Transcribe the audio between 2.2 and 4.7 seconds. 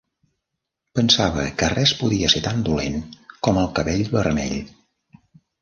ser tan dolent com el cabell vermell.